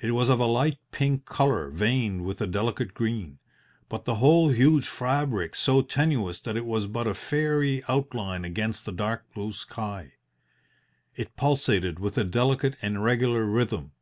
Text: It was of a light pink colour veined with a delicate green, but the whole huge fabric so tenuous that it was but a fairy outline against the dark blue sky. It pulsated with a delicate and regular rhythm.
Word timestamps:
It 0.00 0.10
was 0.10 0.28
of 0.28 0.40
a 0.40 0.46
light 0.46 0.78
pink 0.90 1.24
colour 1.24 1.70
veined 1.70 2.24
with 2.24 2.40
a 2.40 2.48
delicate 2.48 2.94
green, 2.94 3.38
but 3.88 4.06
the 4.06 4.16
whole 4.16 4.48
huge 4.48 4.88
fabric 4.88 5.54
so 5.54 5.82
tenuous 5.82 6.40
that 6.40 6.56
it 6.56 6.66
was 6.66 6.88
but 6.88 7.06
a 7.06 7.14
fairy 7.14 7.80
outline 7.88 8.44
against 8.44 8.84
the 8.84 8.90
dark 8.90 9.32
blue 9.32 9.52
sky. 9.52 10.14
It 11.14 11.36
pulsated 11.36 12.00
with 12.00 12.18
a 12.18 12.24
delicate 12.24 12.74
and 12.82 13.04
regular 13.04 13.44
rhythm. 13.44 13.92